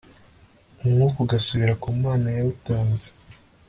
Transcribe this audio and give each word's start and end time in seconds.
umwuka 0.83 1.17
ugasubira 1.21 1.73
ku 1.81 1.87
mana 2.03 2.27
yawutanze 2.37 3.07